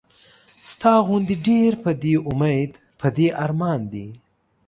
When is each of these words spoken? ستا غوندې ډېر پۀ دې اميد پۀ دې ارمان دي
ستا 0.69 0.93
غوندې 1.05 1.35
ډېر 1.47 1.71
پۀ 1.81 1.91
دې 2.01 2.15
اميد 2.29 2.69
پۀ 2.99 3.07
دې 3.15 3.27
ارمان 3.43 3.81
دي 3.91 4.07